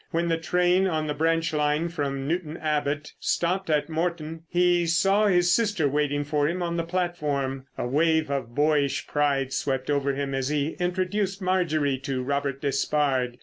When 0.09 0.29
the 0.29 0.37
train 0.39 0.87
on 0.87 1.05
the 1.05 1.13
branch 1.13 1.53
line 1.53 1.87
from 1.89 2.27
Newton 2.27 2.57
Abbott 2.57 3.13
stopped 3.19 3.69
at 3.69 3.87
Moreton 3.87 4.41
he 4.49 4.87
saw 4.87 5.27
his 5.27 5.51
sister 5.53 5.87
waiting 5.87 6.23
for 6.23 6.47
him 6.47 6.63
on 6.63 6.75
the 6.75 6.83
platform. 6.83 7.67
A 7.77 7.85
wave 7.87 8.31
of 8.31 8.55
boyish 8.55 9.05
pride 9.05 9.53
swept 9.53 9.91
over 9.91 10.15
him 10.15 10.33
as 10.33 10.49
he 10.49 10.69
introduced 10.79 11.39
Marjorie 11.39 11.99
to 11.99 12.23
Robert 12.23 12.59
Despard. 12.63 13.37